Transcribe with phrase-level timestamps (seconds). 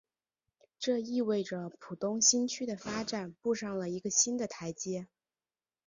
[0.79, 5.07] 这意味着浦东新区的发展步上了一个新的台阶。